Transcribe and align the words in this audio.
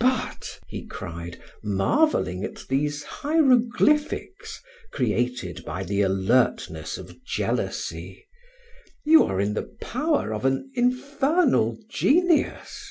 "But," 0.00 0.58
he 0.68 0.86
cried, 0.86 1.38
marveling 1.62 2.42
at 2.44 2.66
these 2.70 3.02
hieroglyphics 3.02 4.62
created 4.90 5.62
by 5.66 5.82
the 5.84 6.00
alertness 6.00 6.96
of 6.96 7.22
jealousy, 7.24 8.26
"you 9.04 9.22
are 9.24 9.38
in 9.38 9.52
the 9.52 9.76
power 9.82 10.32
of 10.32 10.46
an 10.46 10.70
infernal 10.72 11.76
genius?" 11.90 12.90